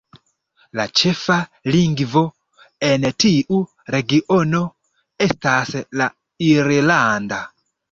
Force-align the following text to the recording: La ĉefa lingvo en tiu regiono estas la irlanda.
La 0.77 0.85
ĉefa 1.01 1.35
lingvo 1.75 2.23
en 2.87 3.05
tiu 3.25 3.61
regiono 3.97 4.63
estas 5.29 5.73
la 6.03 6.11
irlanda. 6.51 7.43